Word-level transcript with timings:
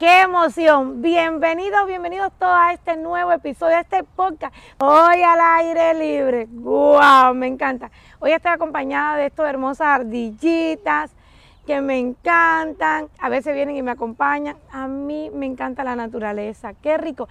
¡Qué 0.00 0.22
emoción! 0.22 1.02
Bienvenidos, 1.02 1.86
bienvenidos 1.86 2.32
todos 2.38 2.54
a 2.56 2.72
este 2.72 2.96
nuevo 2.96 3.32
episodio 3.32 3.74
de 3.74 3.82
este 3.82 4.02
podcast. 4.02 4.54
Hoy 4.78 5.20
al 5.22 5.38
aire 5.58 5.92
libre. 5.92 6.46
¡Wow! 6.50 7.34
Me 7.34 7.46
encanta. 7.46 7.90
Hoy 8.18 8.32
estoy 8.32 8.52
acompañada 8.52 9.18
de 9.18 9.26
estas 9.26 9.50
hermosas 9.50 9.88
ardillitas 9.88 11.10
que 11.66 11.82
me 11.82 11.98
encantan. 11.98 13.10
A 13.18 13.28
veces 13.28 13.54
vienen 13.54 13.76
y 13.76 13.82
me 13.82 13.90
acompañan. 13.90 14.56
A 14.72 14.88
mí 14.88 15.30
me 15.34 15.44
encanta 15.44 15.84
la 15.84 15.96
naturaleza. 15.96 16.72
¡Qué 16.72 16.96
rico! 16.96 17.28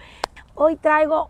Hoy 0.54 0.76
traigo 0.76 1.28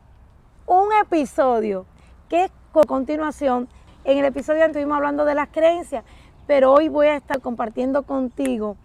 un 0.66 0.88
episodio 1.00 1.86
que 2.28 2.44
es 2.44 2.52
con 2.70 2.84
continuación. 2.84 3.66
En 4.04 4.18
el 4.18 4.26
episodio 4.26 4.62
estuvimos 4.66 4.94
hablando 4.94 5.24
de 5.24 5.34
las 5.34 5.48
creencias, 5.48 6.04
pero 6.46 6.70
hoy 6.70 6.90
voy 6.90 7.06
a 7.06 7.16
estar 7.16 7.40
compartiendo 7.40 8.02
contigo 8.02 8.76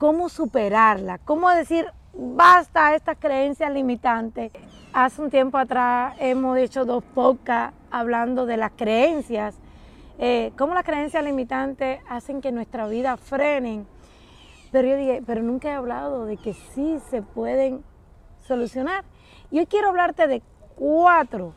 cómo 0.00 0.30
superarla, 0.30 1.18
cómo 1.18 1.50
decir 1.50 1.84
basta 2.14 2.94
estas 2.94 3.18
creencias 3.18 3.70
limitantes. 3.70 4.50
Hace 4.94 5.20
un 5.20 5.28
tiempo 5.28 5.58
atrás 5.58 6.16
hemos 6.18 6.56
hecho 6.56 6.86
dos 6.86 7.04
podcasts 7.04 7.78
hablando 7.90 8.46
de 8.46 8.56
las 8.56 8.72
creencias, 8.72 9.58
eh, 10.18 10.52
cómo 10.56 10.72
las 10.72 10.84
creencias 10.84 11.22
limitantes 11.22 12.00
hacen 12.08 12.40
que 12.40 12.50
nuestra 12.50 12.86
vida 12.86 13.18
frenen. 13.18 13.86
Pero 14.72 14.88
yo 14.88 14.96
dije, 14.96 15.22
pero 15.26 15.42
nunca 15.42 15.68
he 15.68 15.72
hablado 15.72 16.24
de 16.24 16.38
que 16.38 16.54
sí 16.54 16.98
se 17.10 17.20
pueden 17.20 17.84
solucionar. 18.38 19.04
Y 19.50 19.58
hoy 19.58 19.66
quiero 19.66 19.90
hablarte 19.90 20.26
de 20.28 20.42
cuatro, 20.76 21.52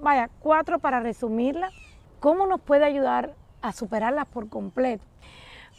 vaya, 0.00 0.30
cuatro 0.40 0.78
para 0.78 1.00
resumirlas, 1.00 1.74
cómo 2.18 2.46
nos 2.46 2.62
puede 2.62 2.86
ayudar 2.86 3.34
a 3.60 3.72
superarlas 3.72 4.24
por 4.24 4.48
completo. 4.48 5.04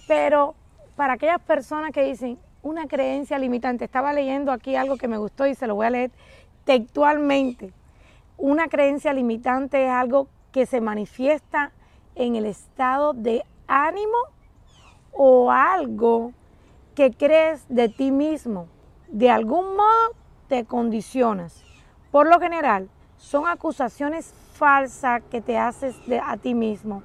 Pero 0.07 0.53
para 0.95 1.13
aquellas 1.13 1.41
personas 1.41 1.91
que 1.91 2.03
dicen 2.03 2.39
una 2.61 2.87
creencia 2.87 3.37
limitante, 3.37 3.85
estaba 3.85 4.13
leyendo 4.13 4.51
aquí 4.51 4.75
algo 4.75 4.97
que 4.97 5.07
me 5.07 5.17
gustó 5.17 5.45
y 5.45 5.55
se 5.55 5.67
lo 5.67 5.75
voy 5.75 5.85
a 5.85 5.91
leer 5.91 6.11
textualmente. 6.63 7.73
Una 8.37 8.67
creencia 8.67 9.13
limitante 9.13 9.85
es 9.85 9.91
algo 9.91 10.27
que 10.51 10.65
se 10.65 10.81
manifiesta 10.81 11.71
en 12.15 12.35
el 12.35 12.45
estado 12.45 13.13
de 13.13 13.45
ánimo 13.67 14.17
o 15.11 15.51
algo 15.51 16.31
que 16.95 17.11
crees 17.11 17.65
de 17.69 17.89
ti 17.89 18.11
mismo. 18.11 18.67
De 19.09 19.29
algún 19.29 19.75
modo 19.75 20.15
te 20.47 20.65
condicionas. 20.65 21.63
Por 22.11 22.27
lo 22.27 22.39
general, 22.39 22.89
son 23.17 23.47
acusaciones 23.47 24.33
falsas 24.53 25.21
que 25.29 25.41
te 25.41 25.57
haces 25.57 25.95
de, 26.07 26.19
a 26.19 26.37
ti 26.37 26.53
mismo 26.53 27.03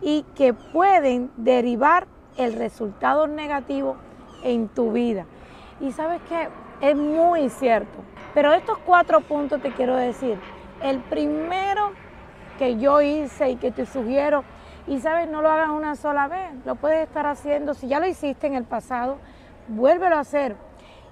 y 0.00 0.24
que 0.34 0.54
pueden 0.54 1.30
derivar 1.36 2.06
el 2.36 2.54
resultado 2.54 3.26
negativo 3.26 3.96
en 4.42 4.68
tu 4.68 4.92
vida. 4.92 5.26
Y 5.80 5.92
sabes 5.92 6.20
que 6.28 6.48
es 6.80 6.96
muy 6.96 7.48
cierto. 7.48 7.98
Pero 8.34 8.52
estos 8.52 8.78
cuatro 8.78 9.20
puntos 9.20 9.60
te 9.60 9.72
quiero 9.72 9.96
decir, 9.96 10.38
el 10.82 11.00
primero 11.00 11.92
que 12.58 12.78
yo 12.78 13.00
hice 13.02 13.50
y 13.50 13.56
que 13.56 13.70
te 13.70 13.86
sugiero, 13.86 14.44
y 14.86 14.98
sabes, 14.98 15.28
no 15.28 15.42
lo 15.42 15.50
hagas 15.50 15.70
una 15.70 15.94
sola 15.94 16.28
vez, 16.28 16.50
lo 16.64 16.74
puedes 16.74 17.06
estar 17.06 17.26
haciendo, 17.26 17.74
si 17.74 17.88
ya 17.88 18.00
lo 18.00 18.06
hiciste 18.06 18.46
en 18.46 18.54
el 18.54 18.64
pasado, 18.64 19.18
vuélvelo 19.68 20.16
a 20.16 20.20
hacer, 20.20 20.56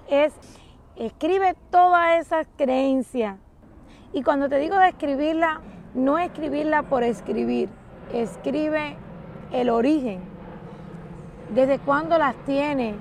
es 0.09 0.33
escribe 0.95 1.55
todas 1.69 2.19
esas 2.19 2.47
creencias. 2.57 3.37
Y 4.13 4.23
cuando 4.23 4.49
te 4.49 4.57
digo 4.57 4.77
de 4.77 4.89
escribirla, 4.89 5.61
no 5.93 6.19
escribirla 6.19 6.83
por 6.83 7.03
escribir, 7.03 7.69
escribe 8.13 8.97
el 9.51 9.69
origen, 9.69 10.21
desde 11.51 11.79
cuándo 11.79 12.17
las 12.17 12.35
tiene. 12.45 12.95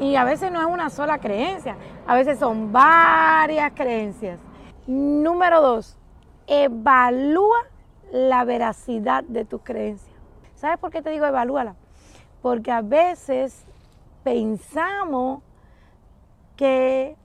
y 0.00 0.16
a 0.16 0.24
veces 0.24 0.50
no 0.52 0.60
es 0.60 0.66
una 0.66 0.90
sola 0.90 1.18
creencia, 1.18 1.76
a 2.06 2.14
veces 2.14 2.38
son 2.38 2.72
varias 2.72 3.72
creencias. 3.74 4.40
Número 4.86 5.62
dos, 5.62 5.96
evalúa 6.46 7.58
la 8.12 8.44
veracidad 8.44 9.24
de 9.24 9.44
tus 9.44 9.62
creencias. 9.62 10.14
¿Sabes 10.54 10.78
por 10.78 10.90
qué 10.90 11.02
te 11.02 11.10
digo 11.10 11.26
evalúala? 11.26 11.76
Porque 12.42 12.70
a 12.70 12.82
veces 12.82 13.64
pensamos 14.22 15.42
que 16.56 17.16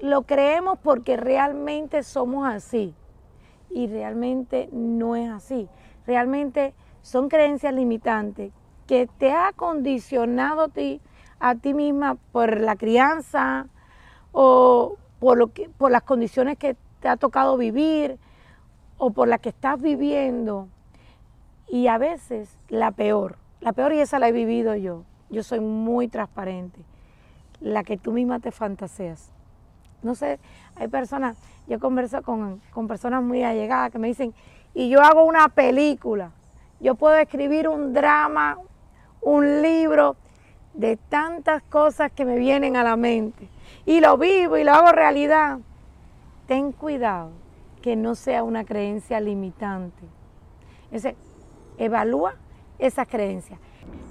lo 0.00 0.22
creemos 0.22 0.78
porque 0.78 1.16
realmente 1.16 2.02
somos 2.02 2.46
así. 2.46 2.94
Y 3.70 3.86
realmente 3.86 4.68
no 4.72 5.16
es 5.16 5.30
así. 5.30 5.68
Realmente 6.06 6.74
son 7.02 7.28
creencias 7.28 7.74
limitantes 7.74 8.52
que 8.88 9.06
te 9.18 9.32
ha 9.32 9.52
condicionado 9.52 10.62
a 10.62 10.68
ti, 10.68 11.00
a 11.38 11.54
ti 11.54 11.74
misma 11.74 12.16
por 12.32 12.58
la 12.58 12.74
crianza 12.74 13.66
o 14.32 14.96
por, 15.20 15.36
lo 15.36 15.52
que, 15.52 15.68
por 15.68 15.90
las 15.90 16.02
condiciones 16.02 16.56
que 16.56 16.74
te 17.00 17.08
ha 17.08 17.18
tocado 17.18 17.58
vivir 17.58 18.18
o 18.96 19.10
por 19.10 19.28
las 19.28 19.40
que 19.40 19.50
estás 19.50 19.80
viviendo. 19.80 20.68
Y 21.68 21.88
a 21.88 21.98
veces 21.98 22.56
la 22.70 22.90
peor, 22.90 23.36
la 23.60 23.74
peor 23.74 23.92
y 23.92 24.00
esa 24.00 24.18
la 24.18 24.28
he 24.30 24.32
vivido 24.32 24.74
yo. 24.74 25.04
Yo 25.28 25.42
soy 25.42 25.60
muy 25.60 26.08
transparente. 26.08 26.80
La 27.60 27.84
que 27.84 27.98
tú 27.98 28.12
misma 28.12 28.40
te 28.40 28.52
fantaseas. 28.52 29.30
No 30.02 30.14
sé, 30.14 30.40
hay 30.76 30.88
personas, 30.88 31.36
yo 31.66 31.78
converso 31.78 32.22
con, 32.22 32.62
con 32.72 32.88
personas 32.88 33.22
muy 33.22 33.42
allegadas 33.42 33.90
que 33.90 33.98
me 33.98 34.08
dicen, 34.08 34.32
y 34.72 34.88
yo 34.88 35.02
hago 35.02 35.24
una 35.24 35.48
película, 35.48 36.30
yo 36.80 36.94
puedo 36.94 37.16
escribir 37.16 37.68
un 37.68 37.92
drama, 37.92 38.56
un 39.28 39.60
libro 39.60 40.16
de 40.72 40.96
tantas 40.96 41.62
cosas 41.64 42.10
que 42.10 42.24
me 42.24 42.38
vienen 42.38 42.76
a 42.76 42.82
la 42.82 42.96
mente 42.96 43.48
y 43.84 44.00
lo 44.00 44.16
vivo 44.16 44.56
y 44.56 44.64
lo 44.64 44.72
hago 44.72 44.90
realidad, 44.92 45.58
ten 46.46 46.72
cuidado 46.72 47.30
que 47.82 47.94
no 47.94 48.14
sea 48.14 48.42
una 48.42 48.64
creencia 48.64 49.20
limitante. 49.20 50.02
Ese, 50.90 51.14
evalúa 51.76 52.36
esas 52.78 53.06
creencias. 53.06 53.60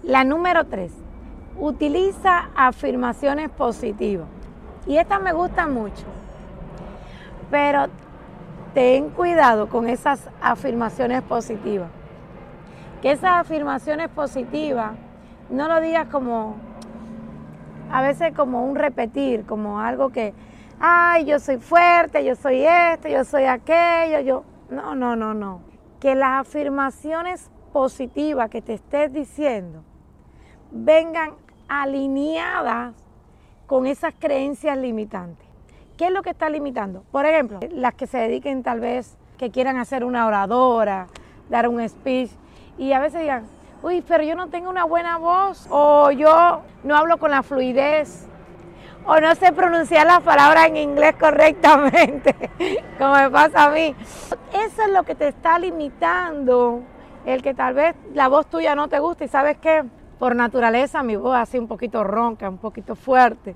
La 0.04 0.24
número 0.24 0.66
tres, 0.66 0.94
utiliza 1.60 2.50
afirmaciones 2.56 3.50
positivas. 3.50 4.28
Y 4.86 4.98
estas 4.98 5.22
me 5.22 5.34
gustan 5.34 5.74
mucho. 5.74 6.06
Pero 7.50 7.88
ten 8.76 9.10
cuidado 9.10 9.68
con 9.68 9.90
esas 9.90 10.30
afirmaciones 10.42 11.24
positivas 11.24 11.90
que 13.02 13.12
esas 13.12 13.38
afirmaciones 13.38 14.10
positivas 14.10 14.92
no 15.50 15.68
lo 15.68 15.80
digas 15.82 16.08
como, 16.08 16.56
a 17.92 18.02
veces 18.02 18.34
como 18.34 18.66
un 18.66 18.76
repetir, 18.76 19.46
como 19.46 19.80
algo 19.80 20.10
que, 20.10 20.34
ay, 20.80 21.26
yo 21.26 21.40
soy 21.40 21.58
fuerte, 21.58 22.24
yo 22.24 22.36
soy 22.36 22.64
esto, 22.66 23.08
yo 23.08 23.24
soy 23.24 23.46
aquello, 23.46 24.20
yo, 24.20 24.44
no, 24.70 24.96
no, 24.96 25.16
no, 25.16 25.34
no. 25.34 25.62
Que 26.00 26.16
las 26.16 26.48
afirmaciones 26.48 27.50
positivas 27.74 28.50
que 28.50 28.62
te 28.62 28.74
estés 28.74 29.12
diciendo 29.14 29.84
vengan 30.72 31.32
alineadas 31.68 32.94
con 33.66 33.86
esas 33.86 34.14
creencias 34.18 34.78
limitantes. 34.78 35.46
¿Qué 35.98 36.06
es 36.06 36.12
lo 36.12 36.22
que 36.22 36.30
está 36.30 36.50
limitando? 36.50 37.04
Por 37.12 37.26
ejemplo, 37.26 37.60
las 37.72 37.94
que 37.96 38.08
se 38.08 38.18
dediquen 38.18 38.64
tal 38.64 38.80
vez, 38.80 39.18
que 39.38 39.52
quieran 39.52 39.78
hacer 39.78 40.04
una 40.04 40.28
oradora, 40.28 41.08
dar 41.50 41.68
un 41.68 41.88
speech, 41.88 42.32
y 42.78 42.94
a 42.94 43.00
veces 43.00 43.22
digan, 43.22 43.46
uy, 43.82 44.04
pero 44.08 44.24
yo 44.24 44.36
no 44.36 44.50
tengo 44.50 44.70
una 44.70 44.84
buena 44.84 45.18
voz, 45.18 45.68
o 45.70 46.12
yo 46.12 46.62
no 46.84 46.96
hablo 46.96 47.18
con 47.18 47.32
la 47.32 47.44
fluidez, 47.44 48.28
o 49.06 49.20
no 49.20 49.34
sé 49.36 49.54
pronunciar 49.54 50.06
las 50.06 50.22
palabras 50.22 50.68
en 50.68 50.78
inglés 50.78 51.16
correctamente, 51.20 52.36
como 52.98 53.16
me 53.16 53.30
pasa 53.30 53.66
a 53.66 53.70
mí. 53.70 53.96
Eso 54.54 54.82
es 54.84 54.90
lo 54.92 55.04
que 55.04 55.16
te 55.16 55.30
está 55.30 55.58
limitando, 55.60 56.82
el 57.26 57.42
que 57.42 57.54
tal 57.54 57.74
vez 57.74 57.96
la 58.14 58.28
voz 58.28 58.48
tuya 58.48 58.76
no 58.76 58.88
te 58.88 59.00
gusta 59.00 59.26
y 59.26 59.28
sabes 59.28 59.58
que 59.58 59.84
por 60.20 60.36
naturaleza 60.36 61.04
mi 61.04 61.16
voz 61.16 61.36
así 61.36 61.58
un 61.58 61.68
poquito 61.68 62.04
ronca, 62.04 62.50
un 62.50 62.58
poquito 62.58 62.96
fuerte. 62.96 63.56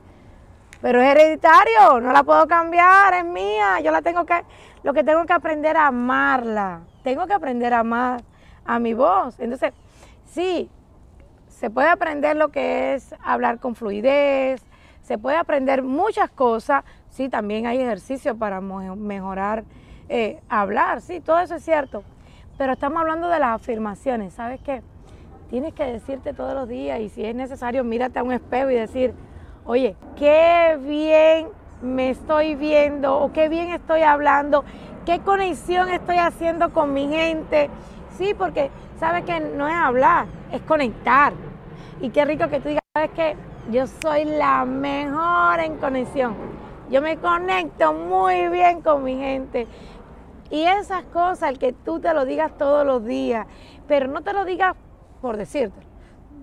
Pero 0.81 0.99
es 1.01 1.09
hereditario, 1.09 1.99
no 2.01 2.11
la 2.11 2.23
puedo 2.23 2.47
cambiar, 2.47 3.13
es 3.13 3.25
mía. 3.25 3.79
Yo 3.81 3.91
la 3.91 4.01
tengo 4.01 4.25
que, 4.25 4.43
lo 4.83 4.93
que 4.93 5.03
tengo 5.03 5.25
que 5.25 5.33
aprender 5.33 5.77
a 5.77 5.87
amarla. 5.87 6.81
Tengo 7.03 7.27
que 7.27 7.33
aprender 7.33 7.73
a 7.73 7.79
amar 7.79 8.21
a 8.65 8.79
mi 8.79 8.93
voz. 8.93 9.39
Entonces, 9.39 9.73
sí, 10.31 10.69
se 11.47 11.69
puede 11.69 11.89
aprender 11.89 12.35
lo 12.35 12.49
que 12.49 12.93
es 12.93 13.13
hablar 13.23 13.59
con 13.59 13.75
fluidez, 13.75 14.63
se 15.01 15.17
puede 15.17 15.37
aprender 15.37 15.83
muchas 15.83 16.29
cosas, 16.29 16.83
sí, 17.09 17.29
también 17.29 17.67
hay 17.67 17.79
ejercicios 17.79 18.35
para 18.37 18.61
mejorar 18.61 19.63
eh, 20.09 20.39
hablar, 20.49 21.01
sí, 21.01 21.19
todo 21.19 21.39
eso 21.39 21.55
es 21.55 21.63
cierto, 21.63 22.03
pero 22.57 22.73
estamos 22.73 22.99
hablando 23.01 23.27
de 23.29 23.39
las 23.39 23.55
afirmaciones, 23.55 24.33
¿sabes 24.33 24.59
qué? 24.61 24.81
Tienes 25.49 25.73
que 25.73 25.83
decirte 25.83 26.33
todos 26.33 26.53
los 26.53 26.67
días 26.69 26.99
y 27.01 27.09
si 27.09 27.25
es 27.25 27.35
necesario, 27.35 27.83
mírate 27.83 28.19
a 28.19 28.23
un 28.23 28.31
espejo 28.31 28.69
y 28.71 28.75
decir, 28.75 29.13
oye, 29.65 29.95
qué 30.15 30.77
bien 30.81 31.49
me 31.81 32.09
estoy 32.09 32.55
viendo 32.55 33.19
o 33.19 33.33
qué 33.33 33.49
bien 33.49 33.71
estoy 33.71 34.01
hablando, 34.01 34.63
qué 35.05 35.19
conexión 35.19 35.89
estoy 35.89 36.17
haciendo 36.17 36.71
con 36.71 36.93
mi 36.93 37.07
gente, 37.09 37.69
Sí, 38.21 38.35
porque 38.35 38.69
sabes 38.99 39.23
que 39.25 39.39
no 39.39 39.67
es 39.67 39.73
hablar, 39.73 40.27
es 40.51 40.61
conectar. 40.61 41.33
Y 42.01 42.11
qué 42.11 42.23
rico 42.23 42.49
que 42.49 42.59
tú 42.59 42.69
digas, 42.69 42.83
sabes 42.93 43.09
que 43.15 43.35
yo 43.71 43.87
soy 43.87 44.25
la 44.25 44.63
mejor 44.63 45.59
en 45.59 45.77
conexión. 45.77 46.35
Yo 46.91 47.01
me 47.01 47.17
conecto 47.17 47.93
muy 47.93 48.47
bien 48.49 48.81
con 48.81 49.03
mi 49.03 49.17
gente. 49.17 49.65
Y 50.51 50.61
esas 50.61 51.03
cosas, 51.05 51.49
el 51.49 51.57
que 51.57 51.73
tú 51.73 51.99
te 51.99 52.13
lo 52.13 52.25
digas 52.25 52.55
todos 52.59 52.85
los 52.85 53.03
días, 53.03 53.47
pero 53.87 54.07
no 54.07 54.21
te 54.21 54.33
lo 54.33 54.45
digas 54.45 54.75
por 55.19 55.35
decirte, 55.35 55.81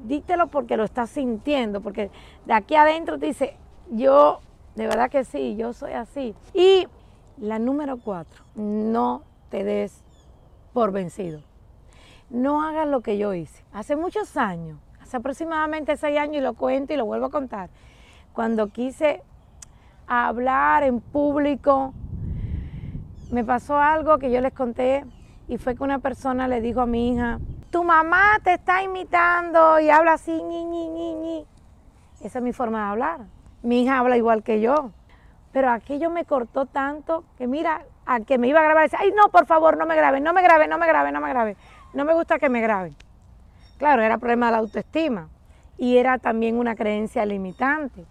dítelo 0.03 0.49
porque 0.49 0.77
lo 0.77 0.83
estás 0.83 1.11
sintiendo, 1.11 1.81
porque 1.81 2.11
de 2.45 2.55
aquí 2.55 2.75
adentro 2.75 3.21
te 3.21 3.27
dice, 3.27 3.57
yo, 3.89 4.41
de 4.75 4.89
verdad 4.89 5.11
que 5.11 5.23
sí, 5.23 5.55
yo 5.55 5.73
soy 5.73 5.93
así. 5.93 6.35
Y 6.55 6.89
la 7.37 7.61
número 7.61 7.99
cuatro, 7.99 8.43
no 8.57 9.23
te 9.49 9.63
des 9.63 10.03
por 10.73 10.91
vencido. 10.91 11.41
No 12.31 12.63
hagas 12.63 12.87
lo 12.87 13.01
que 13.01 13.19
yo 13.19 13.33
hice. 13.35 13.65
Hace 13.73 13.97
muchos 13.97 14.37
años, 14.37 14.79
hace 15.01 15.17
aproximadamente 15.17 15.97
seis 15.97 16.19
años, 16.19 16.37
y 16.37 16.41
lo 16.41 16.55
cuento 16.55 16.93
y 16.93 16.97
lo 16.97 17.07
vuelvo 17.07 17.27
a 17.27 17.31
contar, 17.31 17.71
cuando 18.33 18.69
quise 18.69 19.23
hablar 20.07 20.83
en 20.83 21.01
público, 21.01 21.93
me 23.31 23.45
pasó 23.45 23.79
algo 23.79 24.19
que 24.19 24.31
yo 24.31 24.41
les 24.41 24.53
conté 24.53 25.05
y 25.49 25.59
fue 25.59 25.75
que 25.75 25.83
una 25.83 25.99
persona 25.99 26.49
le 26.49 26.61
dijo 26.61 26.81
a 26.81 26.87
mi 26.87 27.13
hija, 27.13 27.39
tu 27.71 27.85
mamá 27.85 28.39
te 28.43 28.55
está 28.55 28.83
imitando 28.83 29.81
y 29.81 29.91
habla 29.91 30.15
así, 30.15 30.33
ñi, 30.33 30.65
ñi, 30.65 30.89
ñi, 30.89 31.15
ñi. 31.15 31.47
Esa 32.23 32.39
es 32.39 32.45
mi 32.45 32.53
forma 32.53 32.85
de 32.85 32.91
hablar. 32.91 33.21
Mi 33.63 33.83
hija 33.83 33.99
habla 33.99 34.17
igual 34.17 34.43
que 34.43 34.61
yo. 34.61 34.91
Pero 35.53 35.71
aquello 35.71 36.11
me 36.11 36.25
cortó 36.25 36.67
tanto 36.67 37.25
que 37.37 37.47
mira, 37.47 37.85
a 38.07 38.21
que 38.21 38.39
me 38.39 38.49
iba 38.49 38.61
a 38.61 38.63
grabar, 38.63 38.85
dice, 38.85 38.97
ay 38.99 39.13
no, 39.13 39.29
por 39.31 39.47
favor, 39.47 39.77
no 39.77 39.85
me 39.85 39.97
graben, 39.97 40.23
no 40.23 40.33
me 40.33 40.43
graben, 40.43 40.71
no 40.71 40.79
me 40.79 40.87
graben, 40.87 41.13
no 41.13 41.21
me 41.21 41.29
graben. 41.29 41.57
No 41.99 42.05
me 42.05 42.15
gusta 42.15 42.39
que 42.39 42.49
me 42.49 42.61
graben. 42.61 42.95
Claro, 43.77 44.03
era 44.03 44.19
problema 44.19 44.47
de 44.47 44.53
la 44.53 44.59
autoestima 44.59 45.31
y 45.77 45.97
era 45.97 46.19
también 46.19 46.57
una 46.57 46.77
creencia 46.77 47.27
limitante. 47.27 48.07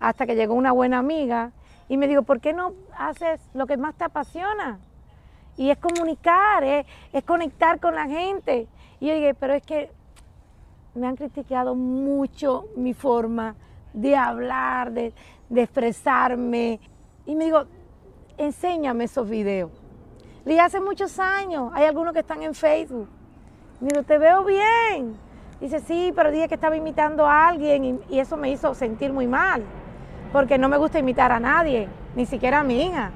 Hasta 0.00 0.24
que 0.24 0.34
llegó 0.34 0.54
una 0.54 0.72
buena 0.72 0.96
amiga 0.96 1.52
y 1.90 1.98
me 1.98 2.08
dijo, 2.08 2.22
¿por 2.22 2.40
qué 2.40 2.54
no 2.54 2.72
haces 2.96 3.38
lo 3.52 3.66
que 3.66 3.76
más 3.76 3.94
te 3.96 4.04
apasiona? 4.04 4.78
Y 5.58 5.68
es 5.68 5.76
comunicar, 5.76 6.64
es, 6.64 6.86
conectar 7.26 7.80
con 7.80 7.94
la 7.94 8.06
gente. 8.06 8.66
Y 8.98 9.08
yo 9.08 9.14
dije, 9.14 9.34
pero 9.34 9.52
es 9.52 9.62
que 9.62 9.92
me 10.94 11.06
han 11.06 11.16
criticado 11.16 11.74
mucho 11.74 12.64
mi 12.76 12.94
forma 12.94 13.56
de 13.92 14.16
hablar, 14.16 14.90
de, 14.90 15.12
de 15.50 15.62
expresarme. 15.64 16.80
Y 17.26 17.34
me 17.34 17.44
digo, 17.44 17.66
enséñame 18.38 19.04
esos 19.04 19.28
videos. 19.28 19.70
Le 20.46 20.58
hace 20.58 20.80
muchos 20.80 21.18
años, 21.18 21.70
hay 21.74 21.84
algunos 21.84 22.14
que 22.14 22.20
están 22.20 22.42
en 22.42 22.54
Facebook. 22.54 23.17
Mira, 23.80 24.02
te 24.02 24.18
veo 24.18 24.44
bien. 24.44 25.16
Dice, 25.60 25.80
sí, 25.80 26.12
pero 26.14 26.30
dije 26.30 26.48
que 26.48 26.54
estaba 26.54 26.76
imitando 26.76 27.26
a 27.26 27.48
alguien 27.48 28.00
y, 28.08 28.18
eso 28.18 28.36
me 28.36 28.50
hizo 28.50 28.74
sentir 28.74 29.12
muy 29.12 29.26
mal, 29.26 29.62
porque 30.32 30.58
no 30.58 30.68
me 30.68 30.76
gusta 30.76 30.98
imitar 30.98 31.32
a 31.32 31.40
nadie, 31.40 31.88
ni 32.14 32.26
siquiera 32.26 32.60
a 32.60 32.64
mi 32.64 32.82
hija. 32.82 33.10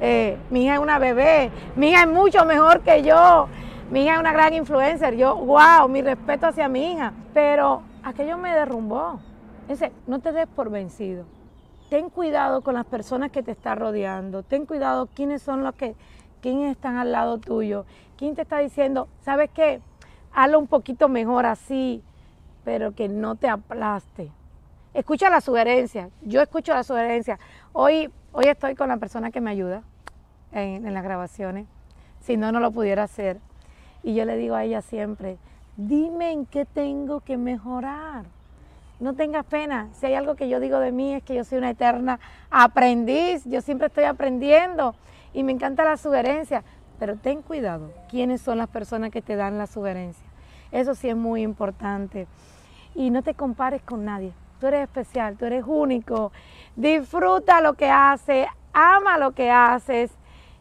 Eh, 0.00 0.36
mi 0.50 0.64
hija 0.64 0.74
es 0.74 0.80
una 0.80 0.98
bebé, 0.98 1.50
mi 1.74 1.90
hija 1.90 2.02
es 2.02 2.08
mucho 2.08 2.44
mejor 2.44 2.80
que 2.80 3.02
yo, 3.02 3.48
mi 3.90 4.04
hija 4.04 4.14
es 4.14 4.20
una 4.20 4.32
gran 4.32 4.52
influencer. 4.52 5.16
Yo, 5.16 5.34
wow, 5.36 5.88
mi 5.88 6.02
respeto 6.02 6.46
hacia 6.46 6.68
mi 6.68 6.92
hija. 6.92 7.12
Pero 7.32 7.82
aquello 8.02 8.36
me 8.36 8.52
derrumbó. 8.52 9.20
Dice, 9.66 9.92
no 10.06 10.20
te 10.20 10.32
des 10.32 10.46
por 10.46 10.70
vencido. 10.70 11.24
Ten 11.88 12.10
cuidado 12.10 12.60
con 12.60 12.74
las 12.74 12.84
personas 12.84 13.30
que 13.30 13.42
te 13.42 13.52
están 13.52 13.78
rodeando. 13.78 14.42
Ten 14.42 14.66
cuidado 14.66 15.08
quiénes 15.14 15.40
son 15.40 15.64
los 15.64 15.74
que, 15.74 15.94
quiénes 16.42 16.70
están 16.72 16.96
al 16.96 17.12
lado 17.12 17.38
tuyo. 17.38 17.86
¿Quién 18.18 18.34
te 18.34 18.42
está 18.42 18.58
diciendo, 18.58 19.08
sabes 19.22 19.48
qué? 19.54 19.80
Hazlo 20.40 20.60
un 20.60 20.68
poquito 20.68 21.08
mejor 21.08 21.46
así, 21.46 22.00
pero 22.64 22.94
que 22.94 23.08
no 23.08 23.34
te 23.34 23.48
aplaste. 23.48 24.30
Escucha 24.94 25.30
la 25.30 25.40
sugerencia. 25.40 26.10
Yo 26.22 26.40
escucho 26.40 26.72
la 26.72 26.84
sugerencia. 26.84 27.40
Hoy, 27.72 28.08
hoy 28.30 28.44
estoy 28.44 28.76
con 28.76 28.88
la 28.88 28.98
persona 28.98 29.32
que 29.32 29.40
me 29.40 29.50
ayuda 29.50 29.82
en, 30.52 30.86
en 30.86 30.94
las 30.94 31.02
grabaciones. 31.02 31.66
Si 32.20 32.36
no, 32.36 32.52
no 32.52 32.60
lo 32.60 32.70
pudiera 32.70 33.02
hacer. 33.02 33.40
Y 34.04 34.14
yo 34.14 34.24
le 34.24 34.36
digo 34.36 34.54
a 34.54 34.62
ella 34.62 34.80
siempre, 34.80 35.38
dime 35.76 36.30
en 36.30 36.46
qué 36.46 36.64
tengo 36.64 37.18
que 37.18 37.36
mejorar. 37.36 38.24
No 39.00 39.14
tengas 39.14 39.44
pena. 39.44 39.88
Si 39.94 40.06
hay 40.06 40.14
algo 40.14 40.36
que 40.36 40.48
yo 40.48 40.60
digo 40.60 40.78
de 40.78 40.92
mí 40.92 41.14
es 41.14 41.24
que 41.24 41.34
yo 41.34 41.42
soy 41.42 41.58
una 41.58 41.70
eterna 41.70 42.20
aprendiz. 42.48 43.42
Yo 43.44 43.60
siempre 43.60 43.88
estoy 43.88 44.04
aprendiendo 44.04 44.94
y 45.34 45.42
me 45.42 45.50
encanta 45.50 45.82
la 45.82 45.96
sugerencia. 45.96 46.62
Pero 47.00 47.16
ten 47.16 47.42
cuidado, 47.42 47.92
quiénes 48.08 48.40
son 48.40 48.58
las 48.58 48.68
personas 48.68 49.10
que 49.10 49.20
te 49.20 49.34
dan 49.34 49.58
la 49.58 49.66
sugerencia. 49.66 50.27
Eso 50.72 50.94
sí 50.94 51.08
es 51.08 51.16
muy 51.16 51.42
importante. 51.42 52.26
Y 52.94 53.10
no 53.10 53.22
te 53.22 53.34
compares 53.34 53.82
con 53.82 54.04
nadie. 54.04 54.32
Tú 54.60 54.66
eres 54.66 54.82
especial, 54.82 55.36
tú 55.36 55.44
eres 55.44 55.64
único. 55.66 56.32
Disfruta 56.76 57.60
lo 57.60 57.74
que 57.74 57.88
haces, 57.90 58.46
ama 58.72 59.18
lo 59.18 59.32
que 59.32 59.50
haces. 59.50 60.10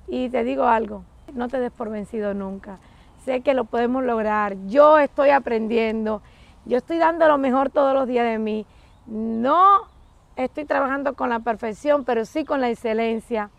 Y 0.07 0.29
te 0.29 0.43
digo 0.43 0.65
algo, 0.65 1.03
no 1.33 1.47
te 1.47 1.59
des 1.59 1.71
por 1.71 1.89
vencido 1.89 2.33
nunca. 2.33 2.77
Sé 3.25 3.41
que 3.41 3.53
lo 3.53 3.65
podemos 3.65 4.03
lograr. 4.03 4.55
Yo 4.67 4.99
estoy 4.99 5.31
aprendiendo. 5.31 6.21
Yo 6.65 6.77
estoy 6.77 6.97
dando 6.97 7.27
lo 7.27 7.37
mejor 7.37 7.69
todos 7.69 7.93
los 7.93 8.07
días 8.07 8.25
de 8.25 8.37
mí. 8.37 8.65
No 9.07 9.87
estoy 10.35 10.65
trabajando 10.65 11.13
con 11.15 11.29
la 11.29 11.39
perfección, 11.39 12.05
pero 12.05 12.25
sí 12.25 12.45
con 12.45 12.61
la 12.61 12.69
excelencia. 12.69 13.49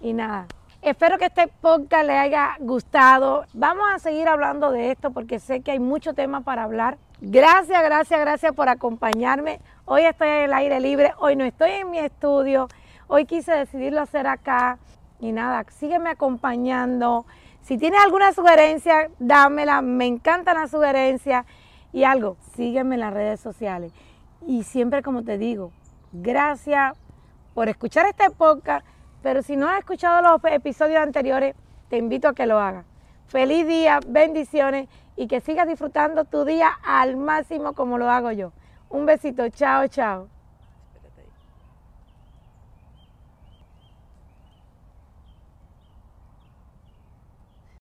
Y 0.00 0.12
nada, 0.12 0.46
Espero 0.82 1.18
que 1.18 1.26
este 1.26 1.46
podcast 1.46 2.06
le 2.06 2.16
haya 2.16 2.56
gustado. 2.58 3.44
Vamos 3.52 3.84
a 3.94 3.98
seguir 3.98 4.26
hablando 4.28 4.72
de 4.72 4.90
esto 4.90 5.10
porque 5.10 5.38
sé 5.38 5.60
que 5.60 5.72
hay 5.72 5.78
mucho 5.78 6.14
tema 6.14 6.40
para 6.40 6.62
hablar. 6.62 6.96
Gracias, 7.20 7.82
gracias, 7.82 8.18
gracias 8.18 8.54
por 8.54 8.70
acompañarme. 8.70 9.60
Hoy 9.84 10.04
estoy 10.04 10.28
en 10.28 10.44
el 10.44 10.54
aire 10.54 10.80
libre, 10.80 11.12
hoy 11.18 11.36
no 11.36 11.44
estoy 11.44 11.72
en 11.72 11.90
mi 11.90 11.98
estudio, 11.98 12.68
hoy 13.08 13.26
quise 13.26 13.52
decidirlo 13.52 14.00
hacer 14.00 14.26
acá. 14.26 14.78
Y 15.18 15.32
nada, 15.32 15.66
sígueme 15.68 16.08
acompañando. 16.08 17.26
Si 17.60 17.76
tienes 17.76 18.00
alguna 18.00 18.32
sugerencia, 18.32 19.10
dámela. 19.18 19.82
Me 19.82 20.06
encantan 20.06 20.56
las 20.56 20.70
sugerencias. 20.70 21.44
Y 21.92 22.04
algo, 22.04 22.38
sígueme 22.56 22.94
en 22.94 23.02
las 23.02 23.12
redes 23.12 23.38
sociales. 23.38 23.92
Y 24.46 24.62
siempre 24.62 25.02
como 25.02 25.24
te 25.24 25.36
digo, 25.36 25.72
gracias 26.12 26.96
por 27.52 27.68
escuchar 27.68 28.06
este 28.06 28.30
podcast 28.30 28.86
pero 29.22 29.42
si 29.42 29.56
no 29.56 29.68
has 29.68 29.78
escuchado 29.78 30.22
los 30.22 30.40
episodios 30.52 31.00
anteriores, 31.00 31.54
te 31.88 31.96
invito 31.96 32.28
a 32.28 32.34
que 32.34 32.46
lo 32.46 32.58
hagas. 32.58 32.84
Feliz 33.26 33.66
día, 33.66 34.00
bendiciones 34.06 34.88
y 35.16 35.26
que 35.26 35.40
sigas 35.40 35.68
disfrutando 35.68 36.24
tu 36.24 36.44
día 36.44 36.70
al 36.82 37.16
máximo 37.16 37.74
como 37.74 37.98
lo 37.98 38.10
hago 38.10 38.32
yo. 38.32 38.52
Un 38.88 39.06
besito, 39.06 39.48
chao, 39.50 39.86
chao. 39.88 40.28